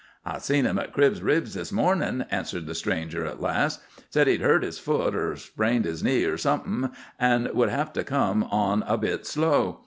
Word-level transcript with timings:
"I 0.25 0.39
seen 0.39 0.65
him 0.65 0.79
at 0.79 0.93
Cribb's 0.93 1.21
Ridge 1.21 1.53
this 1.53 1.71
morning," 1.71 2.25
answered 2.31 2.65
the 2.65 2.73
stranger 2.73 3.23
at 3.27 3.39
last. 3.39 3.81
"Said 4.09 4.25
he'd 4.25 4.41
hurt 4.41 4.63
his 4.63 4.79
foot, 4.79 5.13
or 5.13 5.35
strained 5.35 5.85
his 5.85 6.01
knee, 6.03 6.23
or 6.25 6.39
something, 6.39 6.89
an' 7.19 7.47
would 7.53 7.69
have 7.69 7.93
to 7.93 8.03
come 8.03 8.43
on 8.45 8.83
a 8.87 8.97
bit 8.97 9.27
slow. 9.27 9.79